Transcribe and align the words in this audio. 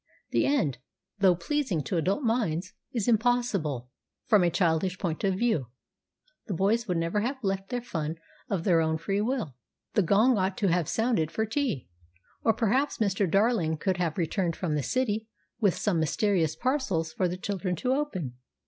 The 0.31 0.47
end, 0.47 0.79
though 1.19 1.35
pleasing 1.35 1.83
to 1.83 1.97
adult 1.97 2.23
minds, 2.23 2.73
is 2.91 3.07
impossible 3.07 3.91
from 4.25 4.41
a 4.41 4.49
childish 4.49 4.97
point 4.97 5.23
of 5.23 5.35
view. 5.35 5.67
The 6.47 6.55
boys 6.55 6.87
would 6.87 6.97
never 6.97 7.19
have 7.19 7.37
left 7.43 7.69
their 7.69 7.83
fun 7.83 8.15
of 8.49 8.63
their 8.63 8.81
own 8.81 8.97
free 8.97 9.21
will. 9.21 9.57
The 9.93 10.01
gong 10.01 10.39
ought 10.39 10.57
to 10.57 10.69
have 10.69 10.89
sounded 10.89 11.29
for 11.29 11.45
tea, 11.45 11.87
or 12.43 12.51
perhaps 12.51 12.97
Mr. 12.97 13.29
Darling 13.29 13.77
could 13.77 13.97
have 13.97 14.17
returned 14.17 14.55
from 14.55 14.73
the 14.73 14.81
City 14.81 15.27
with 15.59 15.75
some 15.77 15.99
mysterious 15.99 16.55
parcels 16.55 17.13
for 17.13 17.27
the 17.27 17.37
children 17.37 17.75
to 17.75 17.93
open. 17.93 18.33